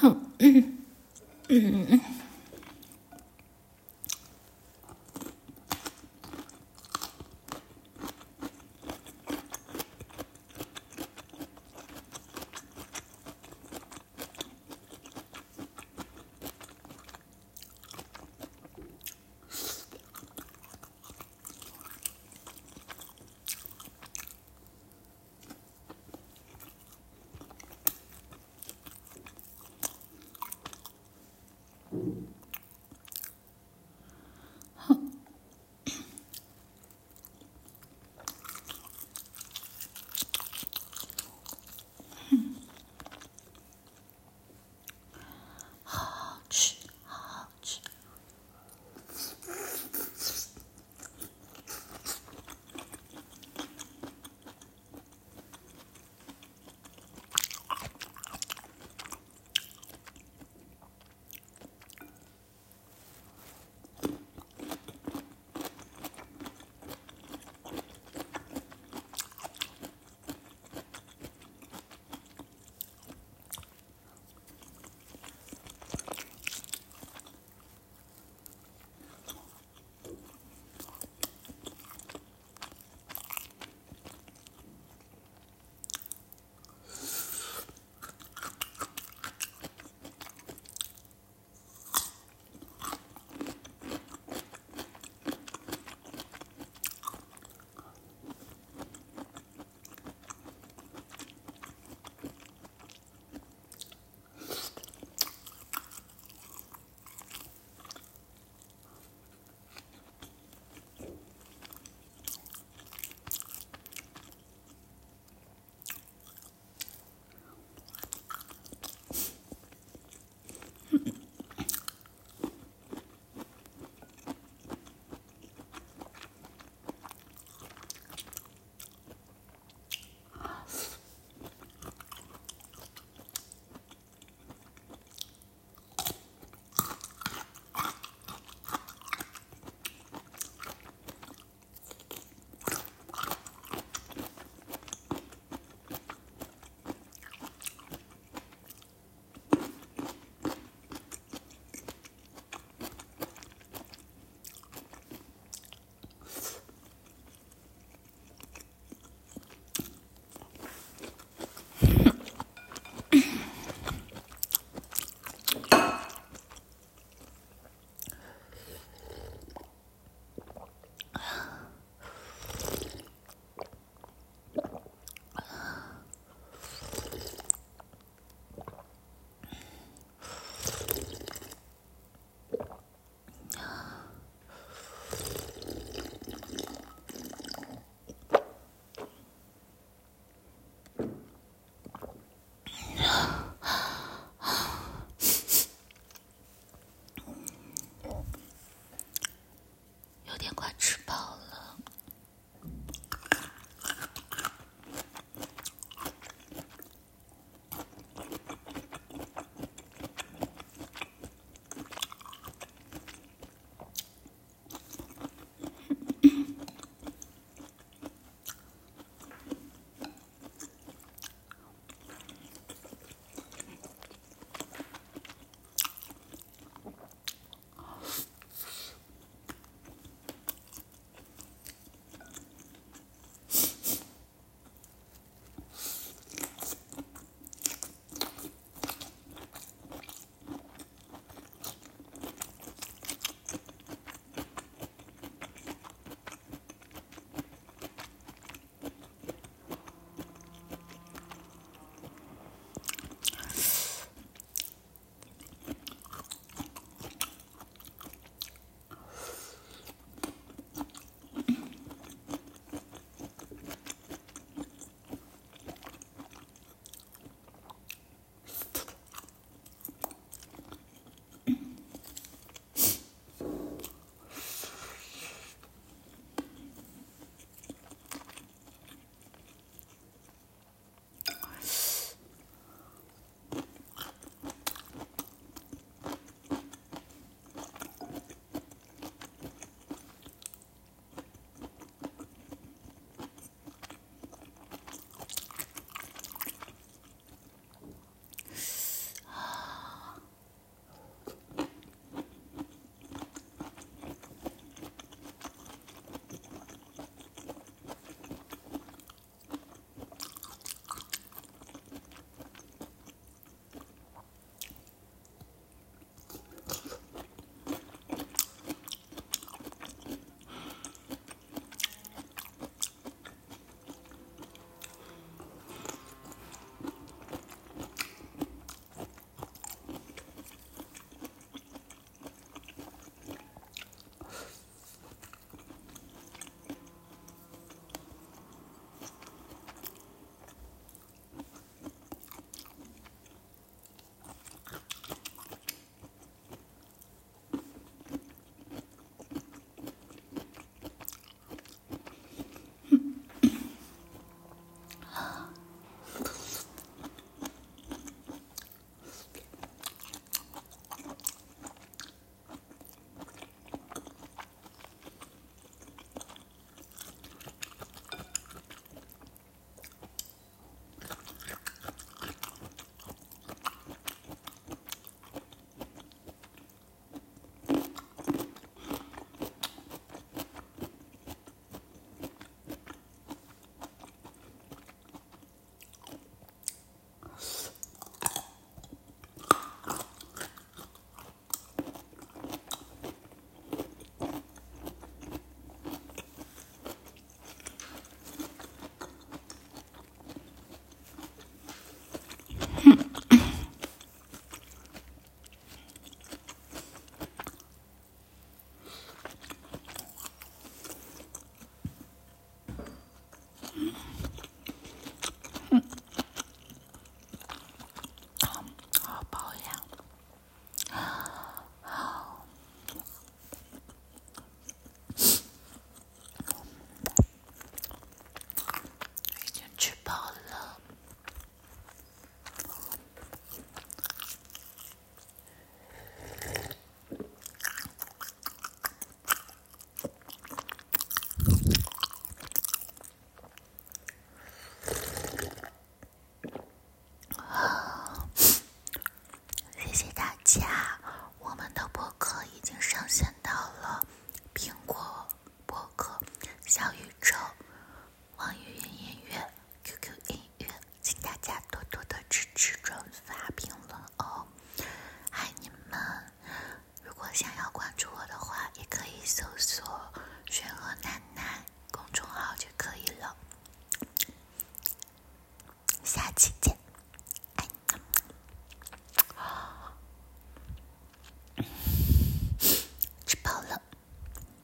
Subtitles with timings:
[0.00, 0.78] 哼，嗯
[1.48, 2.00] 嗯嗯。